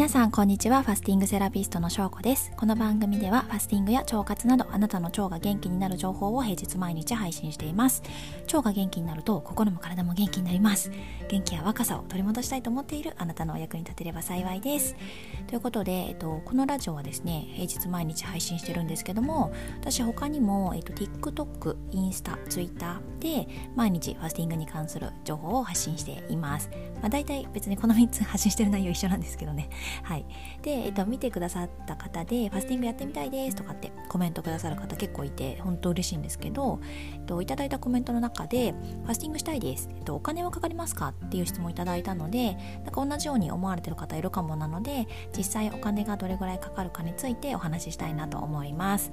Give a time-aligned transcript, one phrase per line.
[0.00, 0.82] 皆さんこんにちは。
[0.82, 2.52] ファスティングセラピストの翔子です。
[2.56, 8.02] この番組ではファスティングや腸活などあなたの腸が元気になる情報を平日毎日配信しています。
[8.46, 10.90] 腸が元気になると心も体も元気になります。
[11.28, 14.96] 元気や若さを取り戻したいと思っているあなたのお役に立てれば幸いです。
[15.48, 26.70] ということで、えっと、このラジオはですね平日毎日配信してるんですけども私他にも、えっと、TikTok、インスタ、Twitter で毎日ファスティングに関する情報を発信しています。
[27.02, 29.68] まあ大体別にこの3つ発信してる内容一緒なんですけどね。
[30.02, 30.26] はい。
[30.62, 36.80] で、えっと、見てくださった方で、ファスティングやってみたいですとかってコメントくださる方結構いて、本当嬉しいんですけど、
[37.14, 38.72] えっと、いただいたコメントの中で、
[39.04, 39.88] ファスティングしたいです。
[39.96, 49.12] えっと、お金はかかりますかっていう質問いただいたので、なんか同じように思われてる方いるかもなので、実際お金がどれぐらいかかるかについてお話ししたいなと思います。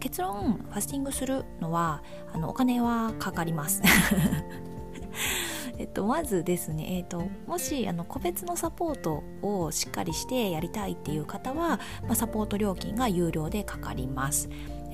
[0.00, 2.02] 結論、ファスティングするのは、
[2.32, 3.82] あの、お金はかかります。
[5.78, 14.48] えっと、まずですね、えっと、もしあの個別のサポートをしっかりしてやりたいっていう方は、まあ、サポート料金が有料でかかります。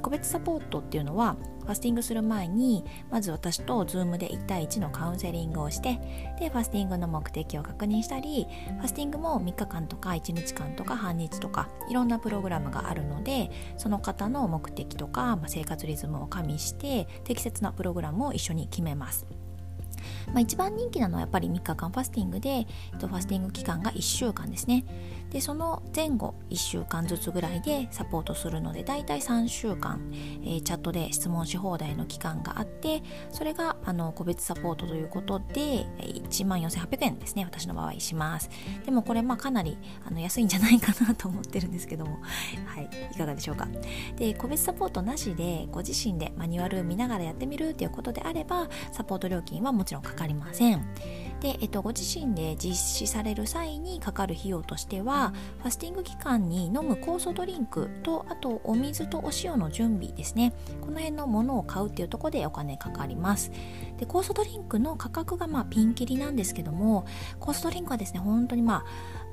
[0.00, 5.98] 個別サポートっていうのはファスティングする前にまず私と Zoom で1対1のカウンセリングをして
[6.38, 8.46] でファスティングの目的を確認したり
[8.78, 19.26] ファスティングも3日間とか1日間とか半日とかいろんなプログラムがあるのでその方の目的とか、まあ、生活リズムを加味して適切なプログラムを一緒に決めます。
[20.28, 22.66] まあ、一番人気なのはやっぱり3日間ファスティングで、えっ
[22.98, 24.84] と、ファスティング期間が1週間ですね。
[25.30, 30.00] でその前後1週間ずつぐらいでサポートするのでだいたい3週間、
[30.42, 38.50] えー、チャットで質問し放題の期間があってそれがあの個別サポートということで1万4800円ですね私の場合します。
[38.84, 42.18] でもこれまあかなりあの安いんじゃないかなと思ってるんですけども
[42.66, 43.68] はいいかがでしょうか。
[44.16, 50.86] で個別サポートなしでご自身でマニュアル見ながらやってみるっていうことであればサポート料金はもちろんかかりません。
[51.46, 60.52] で、えっと、ご自身で実施される際にかかる費用としてはファスティング期間に飲む酵素ドリンクとあとお水とお塩の準備ですね。
[60.80, 63.52] この辺のものを買うっていうところでお金かかります。
[63.96, 67.06] で酵素ドリンクの価格がまあピンキリなんですけども
[67.38, 68.84] 酵素ドリンクはですね本当にまあ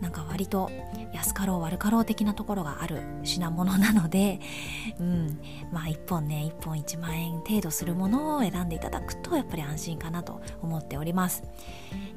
[0.02, 0.70] なんか割と
[1.14, 4.40] 安かろう悪かろう的なところがある品物なので、
[5.00, 5.40] うん、
[5.72, 11.44] まあ1本ね1本1万円程度するものを選んでいただくとやっぱり安心かなと思っております。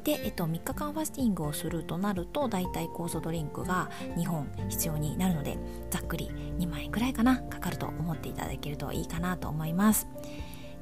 [0.04, 5.58] で、えっと、3日間ファスティングをするとなるとだいたい酵素ドリンクが2本必要になるので
[5.91, 10.06] ざっくり2万円くらいかなかかると思っていただけるといいかなと思います。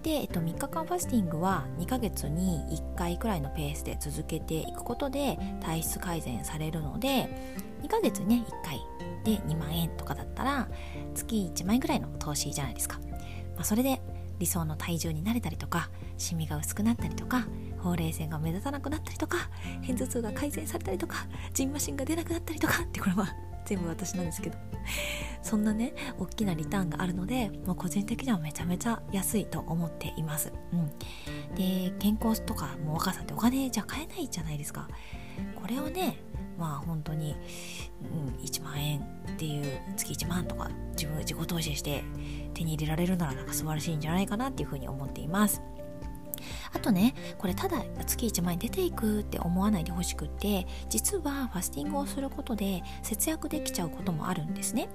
[0.04, 8.80] で、えっと、3日間ファスティングは2ヶ月に1回くらいのペースで続けていくことで体質改善されるので2ヶ月ね1回
[9.24, 10.68] で2万円とかだったら
[11.14, 13.00] 月1万円くらいの投資じゃないですか、
[13.56, 14.02] まあ、それで
[14.38, 15.88] 理想の体重になれたりとか
[16.18, 17.46] シミが薄くなったりとか
[17.78, 19.48] ほうれい線が目立たなくなったりとか
[19.86, 24.58] 片頭痛が改善されたりとかジンマシンが出なくなったりとかってこれは全部私なんですけど
[25.42, 30.88] そんなね大きなリターンがあるのでもう個人的にはめちゃめちゃ安いと思っています、うん、
[31.54, 34.88] で健康とかもう若さってお金じゃ買えないじゃないですか。
[35.60, 36.18] これをね
[36.58, 37.34] まあ本当に、
[38.02, 42.04] うん、1万円っていう月1万とか自分自己投資して
[42.52, 45.62] 手に入れられるならなんか素晴らしいんじゃないかなっていうふうに思っています。
[46.72, 54.88] あとねこれただ月1万円出ていくって思わないでほしくって実はファスティングをすることで節約できちゃうこともあるんですね。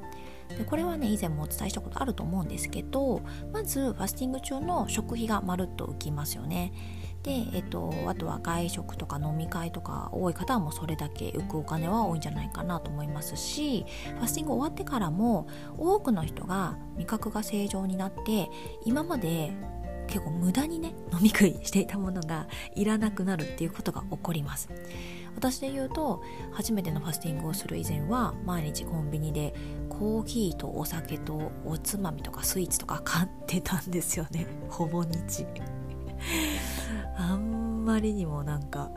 [0.50, 3.22] でこれはね以前もお伝えしたことあると思うんですけど
[3.54, 6.74] まずファスティング中の食費がまるっと浮きますよね。
[7.24, 13.86] で、えっと、あとは外食とか飲み会とか多い方はもうそれだけ浮くお金は多いんじゃないかなと思いますし
[14.18, 18.50] ファスティング終わってからも多くの人が味覚が正常になって
[18.86, 19.52] 今まで
[20.10, 24.70] 結構無駄にね飲み食いしていたものがいらなくなるっていうことが起こります。
[25.36, 26.22] 私で言うと
[26.52, 29.54] 初めてのファスティングをする以前は毎日コンビニで
[29.88, 34.48] コーヒーとお酒とおつまみとかスイーツとか買ってたんですよね。
[34.68, 35.46] ほぼ日。
[37.16, 38.92] あんまりにもなんか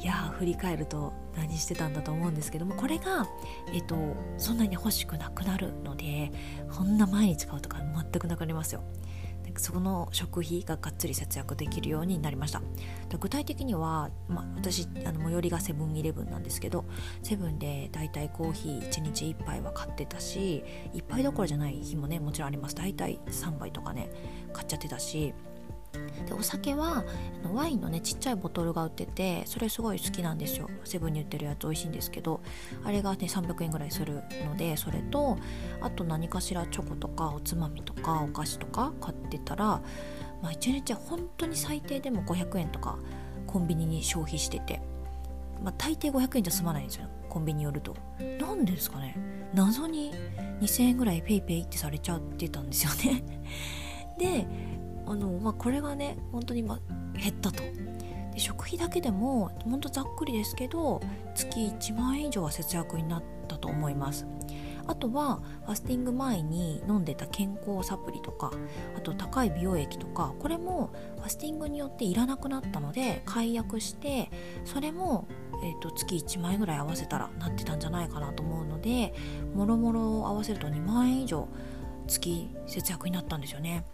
[0.00, 3.26] いや振り返ると何してたんだと思うんですけどもこれが、
[3.72, 3.96] えっと、
[4.36, 6.32] そんなに欲しくなくなるので
[6.76, 8.82] こんな毎日買うとか全くなくなりますよ。
[9.56, 12.62] その食費ががっつり節約できるようになりました。
[13.18, 16.84] 具体的には、まあ、私あの最寄りがセブンイレブンなんですけど
[17.22, 20.62] セブンでだいたいコーヒー1日1杯は買ってたし
[20.94, 22.74] 1杯どころじゃない日もねもちろんあります。
[22.74, 24.10] だいたい3杯とかね
[24.52, 25.32] 買っちゃってたし
[26.26, 27.04] でお酒は
[27.52, 30.68] ワインのねちっちゃいボトルが売っててそれすごい好きなんですよ。
[30.84, 32.40] セブンに売ってるやつ美味しいんですけど
[32.84, 35.38] あれがね300円ぐらいするのでそれと
[35.80, 39.80] あと何かしらチョコとかおつまみとかお菓子とか買ってたら
[40.42, 42.98] まあ、1日本当に最低でも500円とか
[43.46, 44.80] コンビニに消費してて、
[45.62, 47.94] まあ、大抵500円じゃ済まないんですよコンビニによると。
[48.40, 49.16] なんですかね
[49.54, 50.12] 謎に
[50.60, 53.22] 2000円ぐらい PayPay ってされちゃってたんですよね。
[54.18, 54.46] で
[55.08, 56.78] あの、まあ、これがね本当にま
[57.14, 57.62] 減ったと
[58.32, 61.00] で食費だけでもほんとざっくりですけど
[61.34, 64.26] 月1万円以上は節約になったと思います
[64.86, 68.50] あとはファスティング前に飲んでた健康サプリとか
[68.96, 74.30] あと高い美容液とかこれもファスティングによっていらなくなったので解約して
[74.64, 75.28] それも、
[75.62, 79.12] えーと、月1万円ぐらい合わせたらなってたんじゃないかなと思うので
[79.54, 81.48] もろもろ合わせると2万円以上
[82.06, 83.84] 月節約になったんですよね。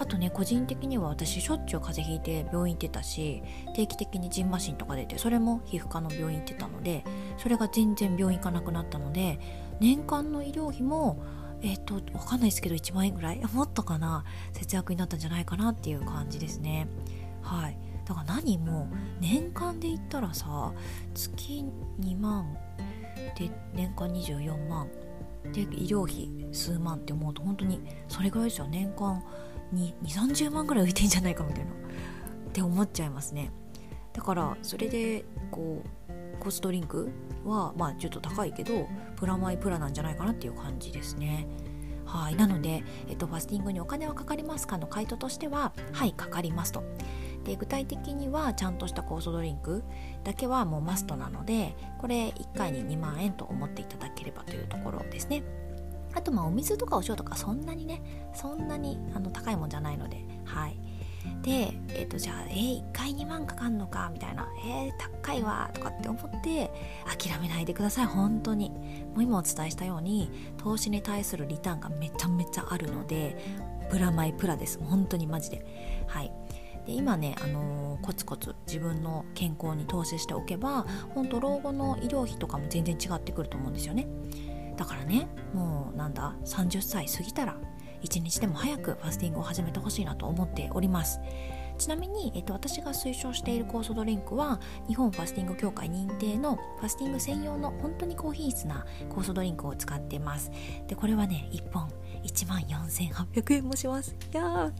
[0.00, 3.42] あとね個人的には私しょっちゅう風邪ひいて病院行ってたし
[3.76, 7.04] 定期的にジンマシンとか出てそれも皮膚科の病院行ってたので
[7.36, 9.38] それが全然病院行かなくなったので
[9.78, 11.22] 年間の医療費も
[11.60, 16.88] えっ、ー、と分かんないですけど1万円ぐらい もっとかな節約になったんじゃないかなっていう感じですね。
[17.42, 17.76] はい。
[18.06, 18.88] だから何も
[19.20, 20.72] 年間で言ったらさ
[21.14, 21.64] 月
[22.00, 22.56] 2万
[23.38, 24.88] で年間24万
[25.52, 28.66] で医療費数万って思うと本当にそれぐらいですよ。
[28.68, 29.22] 年間
[29.74, 31.74] 2 3 0万ぐらい浮いてんじゃないかみたいなっ
[32.52, 33.50] て思っちゃいますね
[34.12, 37.10] だからそれでこうコストリンク
[37.44, 41.46] はまあちょっと高いけどプラマイプラなんじゃないかなっていう感じですね。
[42.06, 46.82] はいなので、えっと、ファスティングにお金はかかりますかの回答としてははいかかりますと。
[47.44, 49.82] で具体的にはちゃんとした酵素ドリンク
[50.24, 55.42] だけはもうマストなのでこれ1回に2万円と思っていただければというところですね。
[56.14, 58.02] あとまあお水とかお塩とかそんなにね
[58.34, 60.24] そんなにあの高いもんじゃないので。
[60.44, 60.76] はい。
[61.42, 64.48] で、えー、とじゃあえー、1回2万かかんのかみたいな。
[64.64, 64.92] えー、
[65.22, 66.70] 高いわとかって思って
[67.06, 68.06] 諦めないでください。
[68.06, 68.70] 本当に。
[68.70, 73.36] もう今お伝えしたように投資に対するリターンがめちゃめちゃあるので
[73.90, 74.78] プラマイプラです。
[74.82, 76.04] 本当にマジで。
[76.06, 76.32] はい。
[76.86, 84.06] で今ね、あのー、コツコツ自分の健康に投資しておけば本当老後の医療費とかも全然違ってくると思うんですよね。
[84.80, 85.28] だからね。
[85.52, 86.34] もうなんだ。
[86.46, 87.60] 30歳過ぎたら
[88.00, 91.20] 一日でも早くファスティングを始めてほしいなと思っております。
[91.76, 100.50] ちなみに、えっと、私が推奨している酵素ドリンクは日本ファスティング協会認定のファスティング専用の本当に高品質な酵素ドリンクを使ってます。
[100.88, 101.90] でこれはね1本
[102.22, 104.16] 1万4800円もします。
[104.32, 104.72] いや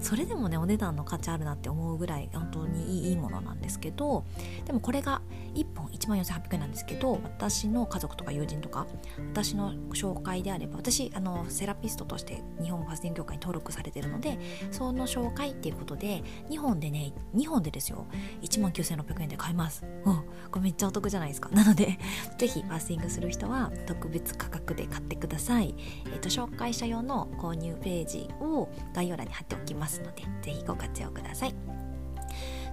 [0.00, 4.24] それでもねお値段の価値あるなって思うぐらい本当にいいものなんですけど
[4.66, 5.22] でもこれが
[5.54, 8.86] 1本1万4800円なんですけど私の家族とか友人とか
[9.32, 14.38] 私の紹介であれば私あのセラピストとして日本ファスティング協会に登録されてるので
[14.70, 18.06] その紹介っていうことで2本でね2本でですよ。
[18.42, 19.84] 1万9600円で買えます。
[20.04, 20.24] うん。
[20.50, 21.48] これめっちゃお得じゃないですか。
[21.50, 21.98] なので
[22.38, 25.74] ぜひファスティングする人は特別価格で買ってください。
[26.06, 31.54] え、ー、と紹介者用の購入ページを概要欄に貼っておきますのでぜひご活用ください。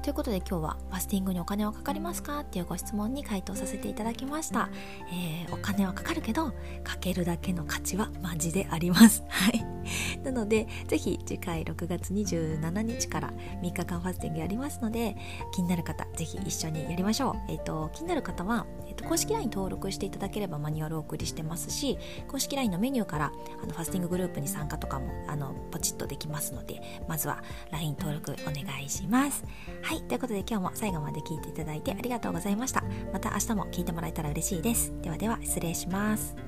[0.08, 4.70] ということで今日はファスティングにお金はかかりますかっていうご質問に回答させていただきました、
[5.12, 6.54] えー、お金はかかるけど
[6.84, 9.24] かけるだけの価値はマジであります。
[9.28, 9.77] はい。
[10.24, 15.16] なのでぜひ次回6月27日から3日間ファスティングやりますので
[15.54, 17.52] 気になる方ぜひ一緒にやりましょう。
[17.52, 18.66] え、ー、と気になる方は
[18.98, 21.98] と公式 LINE 登録していただければマニュアルをお送りしてますし
[22.28, 23.32] 公式 LINE のメニューから
[23.64, 27.42] あのファスティンググループに参加とかもあのポチッとできますのでまずは
[27.72, 29.46] LINE 登録お願いします。
[29.82, 32.84] はいということで今日も最後まで聞いていただいてありがとうございました。
[33.14, 34.94] また明日も聞いてもらえたら嬉しいです。
[35.02, 36.47] ではでは失礼します。